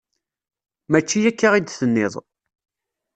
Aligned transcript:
Mačči 0.91 1.19
akka 1.29 1.47
i 1.55 1.61
d-tenniḍ. 1.61 2.13